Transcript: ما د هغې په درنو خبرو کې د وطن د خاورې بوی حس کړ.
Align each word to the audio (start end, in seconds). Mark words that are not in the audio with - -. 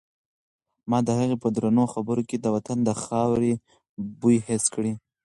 ما 0.89 0.99
د 1.07 1.09
هغې 1.19 1.35
په 1.43 1.47
درنو 1.55 1.85
خبرو 1.93 2.23
کې 2.29 2.37
د 2.39 2.45
وطن 2.55 2.77
د 2.83 2.89
خاورې 3.03 3.53
بوی 4.19 4.37
حس 4.47 4.63
کړ. 4.73 4.83